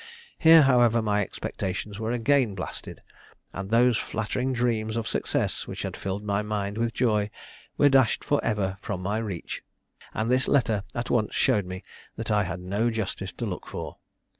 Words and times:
Here, 0.39 0.63
however, 0.63 0.99
my 0.99 1.21
expectations 1.21 1.99
were 1.99 2.09
again 2.11 2.55
blasted, 2.55 3.03
and 3.53 3.69
those 3.69 3.97
flattering 3.97 4.51
dreams 4.51 4.97
of 4.97 5.07
success 5.07 5.67
which 5.67 5.83
had 5.83 5.95
filled 5.95 6.23
my 6.23 6.41
mind 6.41 6.79
with 6.79 6.91
joy 6.91 7.29
were 7.77 7.87
dashed 7.87 8.23
for 8.23 8.43
ever 8.43 8.79
from 8.81 9.03
my 9.03 9.19
reach; 9.19 9.61
and 10.11 10.31
this 10.31 10.47
letter 10.47 10.85
at 10.95 11.11
once 11.11 11.35
showed 11.35 11.67
me 11.67 11.83
that 12.15 12.31
I 12.31 12.45
had 12.45 12.61
no 12.61 12.89
justice 12.89 13.31
to 13.33 13.45
look 13.45 13.67
for." 13.67 13.97